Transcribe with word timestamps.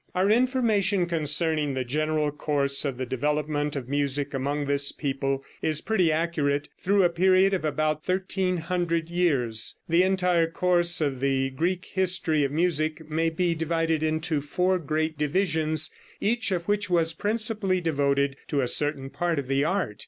Our 0.15 0.31
information 0.31 1.05
concerning 1.05 1.75
the 1.75 1.83
general 1.85 2.31
course 2.31 2.85
of 2.85 2.97
the 2.97 3.05
development 3.05 3.75
of 3.75 3.87
music 3.87 4.33
among 4.33 4.65
this 4.65 4.91
people 4.91 5.43
is 5.61 5.79
pretty 5.81 6.11
accurate 6.11 6.69
through 6.79 7.03
a 7.03 7.09
period 7.11 7.53
of 7.53 7.63
about 7.63 7.97
1300 7.97 9.11
years. 9.11 9.77
The 9.87 10.01
entire 10.01 10.49
course 10.49 11.01
of 11.01 11.19
the 11.19 11.51
Greek 11.51 11.85
history 11.85 12.43
of 12.43 12.51
music 12.51 13.07
may 13.11 13.29
be 13.29 13.53
divided 13.53 14.01
into 14.01 14.41
four 14.41 14.79
great 14.79 15.19
divisions, 15.19 15.91
each 16.19 16.51
of 16.51 16.67
which 16.67 16.89
was 16.89 17.13
principally 17.13 17.79
devoted 17.79 18.37
to 18.47 18.61
a 18.61 18.67
certain 18.67 19.11
part 19.11 19.37
of 19.37 19.47
the 19.47 19.63
art. 19.63 19.99